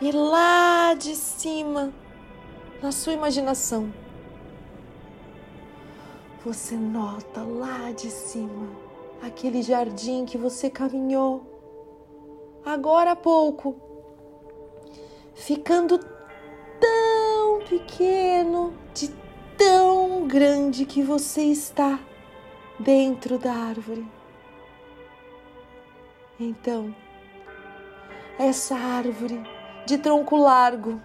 E 0.00 0.12
lá 0.12 0.94
de 0.94 1.16
cima, 1.16 1.92
na 2.80 2.92
sua 2.92 3.12
imaginação, 3.12 3.92
você 6.44 6.76
nota 6.76 7.42
lá 7.42 7.90
de 7.90 8.08
cima 8.08 8.68
aquele 9.20 9.60
jardim 9.60 10.24
que 10.24 10.38
você 10.38 10.70
caminhou 10.70 11.42
agora 12.64 13.10
há 13.10 13.16
pouco, 13.16 13.74
ficando 15.34 15.98
tão 15.98 17.58
pequeno, 17.68 18.72
de 18.94 19.08
tão 19.56 20.28
grande 20.28 20.84
que 20.84 21.02
você 21.02 21.42
está 21.42 21.98
dentro 22.78 23.36
da 23.36 23.52
árvore. 23.52 24.06
Então, 26.38 26.94
essa 28.38 28.76
árvore 28.76 29.57
de 29.88 29.96
tronco 29.96 30.36
largo, 30.36 31.00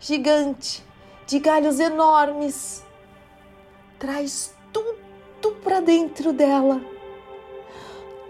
gigante, 0.00 0.84
de 1.24 1.38
galhos 1.38 1.78
enormes. 1.78 2.84
Traz 3.96 4.52
tudo 4.72 5.54
para 5.62 5.78
dentro 5.78 6.32
dela. 6.32 6.80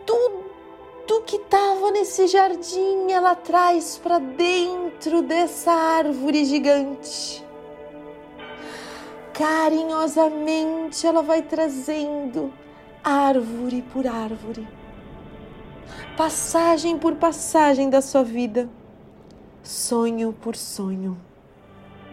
Tudo 0.05 1.23
que 1.23 1.37
estava 1.37 1.91
nesse 1.91 2.27
jardim 2.27 3.11
ela 3.11 3.35
traz 3.35 3.97
para 3.97 4.19
dentro 4.19 5.23
dessa 5.23 5.73
árvore 5.73 6.45
gigante. 6.45 7.43
Carinhosamente 9.33 11.07
ela 11.07 11.23
vai 11.23 11.41
trazendo 11.41 12.53
árvore 13.03 13.81
por 13.91 14.07
árvore, 14.07 14.69
passagem 16.15 16.99
por 16.99 17.15
passagem 17.15 17.89
da 17.89 18.03
sua 18.03 18.23
vida 18.23 18.69
sonho 19.69 20.33
por 20.33 20.57
sonho, 20.57 21.15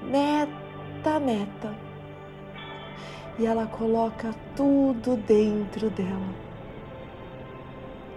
meta 0.03 1.15
a 1.15 1.19
meta. 1.21 1.73
E 3.39 3.45
ela 3.45 3.65
coloca 3.65 4.35
tudo 4.57 5.15
dentro 5.15 5.89
dela. 5.89 6.35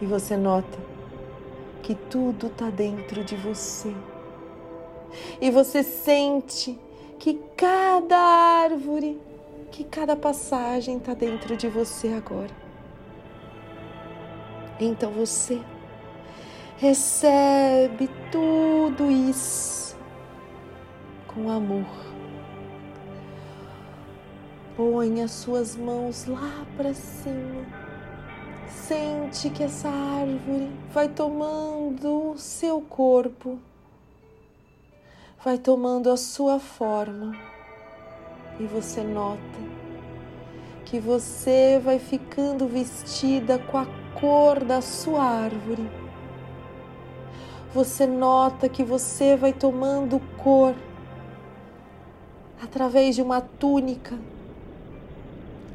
E 0.03 0.07
você 0.07 0.37
nota 0.37 0.79
que 1.85 1.95
tudo 1.95 2.49
está 2.49 2.69
dentro 2.69 3.23
de 3.23 3.37
você. 3.37 3.95
E 5.41 5.53
você 5.53 5.85
sente 5.85 6.77
que 7.21 7.41
cada 7.57 8.19
árvore, 8.19 9.21
que 9.71 9.85
cada 9.85 10.17
passagem 10.17 10.97
está 10.97 11.15
dentro 11.15 11.57
de 11.57 11.69
você 11.69 12.09
agora. 12.09 12.55
Então 14.81 15.13
você 15.13 15.61
recebe 16.79 18.09
tudo 18.31 19.11
isso 19.11 19.97
com 21.27 21.51
amor. 21.51 21.85
Põe 24.77 25.23
as 25.23 25.33
suas 25.33 25.75
mãos 25.75 26.27
lá 26.27 26.65
para 26.77 26.95
cima. 26.95 27.67
Sente 28.69 29.51
que 29.51 29.65
essa 29.65 29.89
árvore 29.89 30.71
vai 30.93 31.09
tomando 31.09 32.31
o 32.31 32.39
seu 32.39 32.81
corpo, 32.81 33.59
vai 35.45 35.59
tomando 35.59 36.13
a 36.13 36.17
sua 36.17 36.61
forma, 36.61 37.35
e 38.61 38.65
você 38.67 39.03
nota 39.03 39.59
que 40.85 41.01
você 41.01 41.81
vai 41.83 41.99
ficando 41.99 42.69
vestida 42.69 43.59
com 43.59 43.79
a 43.79 43.87
cor 44.21 44.65
da 44.65 44.81
sua 44.81 45.23
árvore 45.23 45.98
você 47.73 48.07
nota 48.07 48.69
que 48.69 48.83
você 48.83 49.37
vai 49.37 49.53
tomando 49.53 50.21
cor 50.39 50.75
através 52.63 53.15
de 53.15 53.23
uma 53.23 53.41
túnica, 53.41 54.19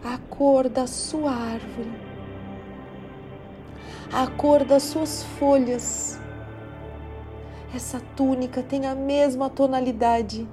a 0.04 0.18
cor 0.30 0.68
da 0.68 0.88
sua 0.88 1.32
árvore, 1.32 1.92
a 4.12 4.28
cor 4.28 4.64
das 4.64 4.84
suas 4.84 5.24
folhas. 5.24 6.20
Essa 7.74 8.02
túnica 8.16 8.62
tem 8.62 8.86
a 8.86 8.96
mesma 8.96 9.50
tonalidade 9.50 10.48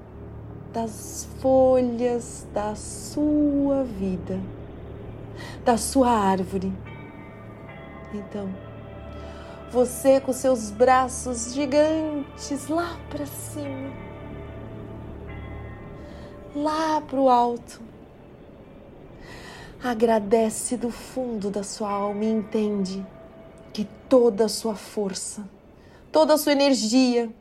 das 0.73 1.27
folhas 1.41 2.47
da 2.53 2.75
sua 2.75 3.83
vida, 3.83 4.39
da 5.65 5.77
sua 5.77 6.11
árvore. 6.11 6.73
Então, 8.13 8.49
você 9.71 10.21
com 10.21 10.33
seus 10.33 10.71
braços 10.71 11.55
gigantes 11.55 12.67
lá 12.67 12.99
para 13.09 13.25
cima, 13.25 13.93
lá 16.55 17.01
para 17.01 17.21
o 17.21 17.29
alto. 17.29 17.81
Agradece 19.83 20.77
do 20.77 20.91
fundo 20.91 21.51
da 21.51 21.63
sua 21.63 21.89
alma 21.89 22.25
e 22.25 22.31
entende 22.31 23.07
que 23.73 23.85
toda 24.09 24.47
a 24.47 24.49
sua 24.49 24.75
força, 24.75 25.49
toda 26.11 26.35
a 26.35 26.39
sua 26.39 26.53
energia, 26.53 27.33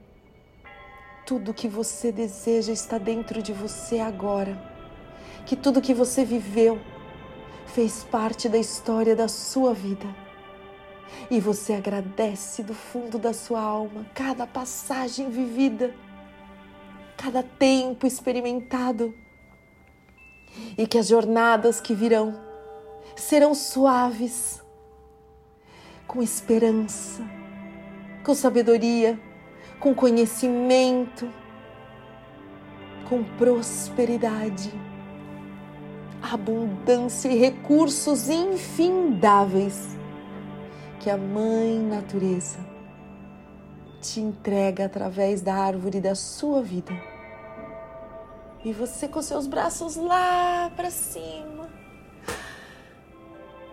tudo 1.26 1.54
que 1.54 1.68
você 1.68 2.12
deseja 2.12 2.72
está 2.72 3.00
dentro 3.00 3.42
de 3.42 3.52
você 3.52 4.00
agora. 4.00 4.58
Que 5.48 5.56
tudo 5.56 5.82
que 5.82 5.96
você 5.96 6.24
viveu 6.24 6.80
fez 7.66 8.04
parte 8.04 8.48
da 8.48 8.58
história 8.58 9.16
da 9.16 9.28
sua 9.28 9.74
vida 9.74 10.06
e 11.30 11.40
você 11.40 11.74
agradece 11.74 12.64
do 12.64 12.74
fundo 12.74 13.18
da 13.18 13.34
sua 13.34 13.62
alma 13.62 14.06
cada 14.14 14.48
passagem 14.48 15.30
vivida, 15.30 15.94
cada 17.18 17.44
tempo 17.44 18.08
experimentado, 18.08 19.14
e 20.78 20.88
que 20.88 20.98
as 20.98 21.08
jornadas 21.08 21.80
que 21.80 21.94
virão 21.94 22.40
serão 23.16 23.54
suaves, 23.54 24.62
com 26.08 26.24
esperança, 26.24 27.24
com 28.24 28.34
sabedoria, 28.34 29.20
com 29.80 29.94
conhecimento, 29.94 31.30
com 33.08 33.24
prosperidade, 33.24 34.74
abundância 36.22 37.30
e 37.30 37.38
recursos 37.38 38.28
infindáveis 38.28 39.99
que 41.00 41.10
a 41.10 41.16
Mãe 41.16 41.80
Natureza 41.80 42.60
te 44.02 44.20
entrega 44.20 44.86
através 44.86 45.42
da 45.42 45.56
árvore 45.56 46.02
da 46.02 46.14
sua 46.14 46.62
vida. 46.62 46.92
E 48.66 48.74
você 48.74 49.08
com 49.08 49.22
seus 49.22 49.48
braços 49.48 49.96
lá 49.96 50.70
para 50.76 50.92
cima, 50.92 51.70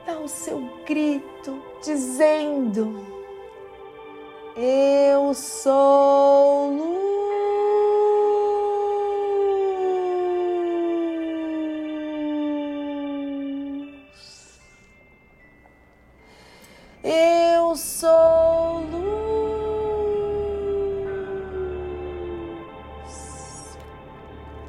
dá 0.07 0.21
o 0.21 0.29
seu 0.29 0.85
grito 0.87 1.61
dizendo: 1.83 3.05
Eu 4.57 5.35
sou 5.35 6.71
luz. 6.71 7.16
Eu 17.09 17.77
sou 17.77 18.81
luz. 18.81 19.07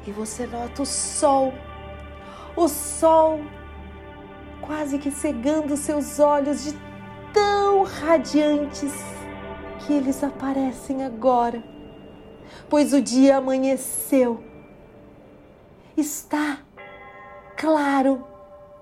E 0.06 0.12
você 0.12 0.46
nota 0.46 0.82
o 0.82 0.86
sol, 0.86 1.52
o 2.54 2.68
sol 2.68 3.40
quase 4.60 5.00
que 5.00 5.10
cegando 5.10 5.76
seus 5.76 6.20
olhos 6.20 6.62
de 6.62 6.78
tão 7.34 7.82
radiantes 7.82 8.94
que 9.80 9.92
eles 9.92 10.22
aparecem 10.22 11.04
agora, 11.04 11.60
pois 12.70 12.92
o 12.92 13.02
dia 13.02 13.38
amanheceu. 13.38 14.44
Está 15.96 16.60
claro, 17.56 18.24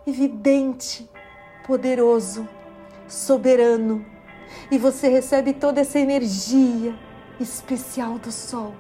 evidente, 0.07 1.09
poderoso 1.67 2.47
soberano 3.09 4.05
e 4.71 4.79
você 4.79 5.09
recebe 5.09 5.53
toda 5.53 5.81
essa 5.81 5.99
energia 5.99 6.95
especial 7.41 8.19
do 8.19 8.33
sol. 8.33 8.75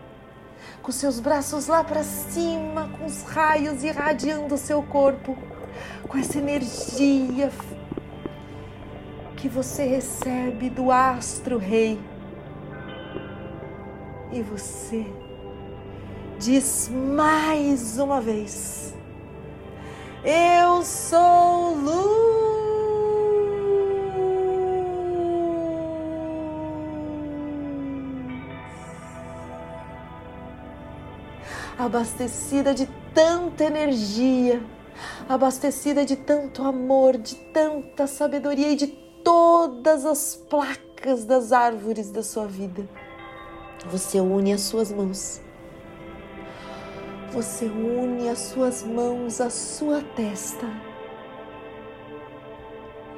Com 0.82 0.92
seus 0.92 1.18
braços 1.18 1.66
lá 1.66 1.82
para 1.82 2.02
cima, 2.02 2.88
com 2.96 3.06
os 3.06 3.22
raios 3.22 3.82
irradiando 3.82 4.54
o 4.54 4.58
seu 4.58 4.82
corpo, 4.82 5.36
com 6.08 6.16
essa 6.16 6.38
energia 6.38 7.50
que 9.36 9.48
você 9.48 9.84
recebe 9.84 10.70
do 10.70 10.90
astro 10.90 11.58
rei. 11.58 11.98
E 14.32 14.42
você 14.42 15.06
diz 16.38 16.88
mais 16.88 17.98
uma 17.98 18.20
vez: 18.20 18.94
Eu 20.24 20.82
sou 20.82 21.74
luz. 21.74 22.45
Abastecida 31.86 32.74
de 32.74 32.86
tanta 33.14 33.64
energia, 33.64 34.60
abastecida 35.28 36.04
de 36.04 36.16
tanto 36.16 36.62
amor, 36.62 37.16
de 37.16 37.34
tanta 37.36 38.06
sabedoria 38.06 38.72
e 38.72 38.76
de 38.76 38.86
todas 38.86 40.04
as 40.04 40.36
placas 40.36 41.24
das 41.24 41.52
árvores 41.52 42.10
da 42.10 42.22
sua 42.22 42.46
vida. 42.46 42.88
Você 43.86 44.20
une 44.20 44.52
as 44.52 44.62
suas 44.62 44.92
mãos. 44.92 45.40
Você 47.32 47.66
une 47.66 48.28
as 48.28 48.38
suas 48.38 48.82
mãos 48.82 49.40
à 49.40 49.50
sua 49.50 50.02
testa 50.14 50.66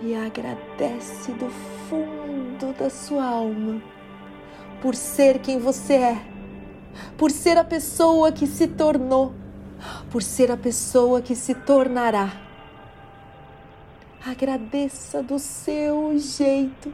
e 0.03 0.15
agradece 0.15 1.33
do 1.33 1.49
fundo 1.89 2.73
da 2.79 2.91
sua 2.91 3.25
alma 3.25 3.83
por 4.81 4.95
ser 4.95 5.41
quem 5.41 5.59
você 5.59 5.95
é 5.95 6.38
por 7.17 7.31
ser 7.31 7.59
a 7.59 7.65
pessoa 7.65 8.31
que 8.33 8.47
se 8.47 8.67
tornou, 8.67 9.35
por 10.11 10.23
ser 10.23 10.51
a 10.51 10.57
pessoa 10.57 11.21
que 11.21 11.35
se 11.35 11.55
tornará. 11.55 12.33
Agradeça 14.25 15.23
do 15.23 15.39
seu 15.39 16.19
jeito, 16.19 16.93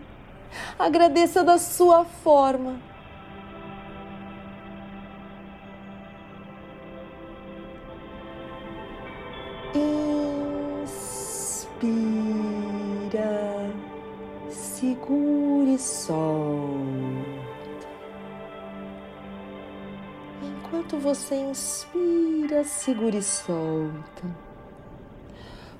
agradeça 0.78 1.42
da 1.42 1.58
sua 1.58 2.04
forma. 2.04 2.78
Inspira, 10.84 12.04
segure 14.50 15.78
sol. 15.78 16.53
Enquanto 20.84 21.02
você 21.02 21.34
inspira, 21.36 22.62
segura 22.62 23.16
e 23.16 23.22
solta, 23.22 24.22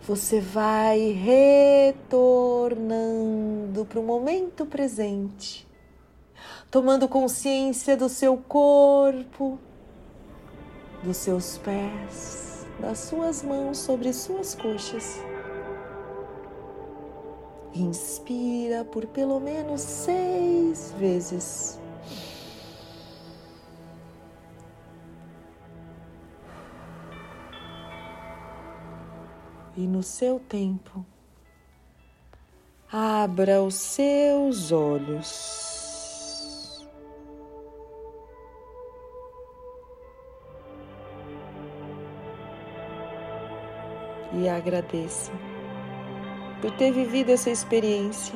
você 0.03 0.41
vai 0.41 1.11
retornando 1.93 3.85
para 3.85 4.01
o 4.01 4.03
momento 4.03 4.65
presente, 4.65 5.69
tomando 6.71 7.07
consciência 7.07 7.99
do 7.99 8.09
seu 8.09 8.39
corpo, 8.39 9.59
dos 11.03 11.19
seus 11.19 11.59
pés, 11.59 12.67
das 12.81 13.01
suas 13.01 13.43
mãos 13.43 13.77
sobre 13.77 14.11
suas 14.11 14.55
coxas. 14.55 15.21
Inspira 17.75 18.87
por 18.87 19.05
pelo 19.05 19.39
menos 19.39 19.83
seis 19.83 20.95
vezes. 20.99 21.79
E 29.77 29.87
no 29.87 30.03
seu 30.03 30.39
tempo, 30.39 31.05
abra 32.91 33.63
os 33.63 33.75
seus 33.75 34.73
olhos. 34.73 35.65
E 44.33 44.49
agradeça 44.49 45.31
por 46.61 46.73
ter 46.73 46.91
vivido 46.91 47.31
essa 47.31 47.51
experiência 47.51 48.35